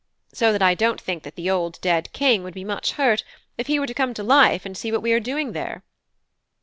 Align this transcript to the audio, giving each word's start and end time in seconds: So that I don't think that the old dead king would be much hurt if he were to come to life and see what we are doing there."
So 0.33 0.51
that 0.51 0.63
I 0.63 0.73
don't 0.73 0.99
think 0.99 1.21
that 1.21 1.35
the 1.35 1.51
old 1.51 1.77
dead 1.79 2.11
king 2.11 2.41
would 2.41 2.55
be 2.55 2.63
much 2.63 2.93
hurt 2.93 3.23
if 3.59 3.67
he 3.67 3.77
were 3.77 3.85
to 3.85 3.93
come 3.93 4.15
to 4.15 4.23
life 4.23 4.65
and 4.65 4.75
see 4.75 4.91
what 4.91 5.03
we 5.03 5.13
are 5.13 5.19
doing 5.19 5.51
there." 5.51 5.83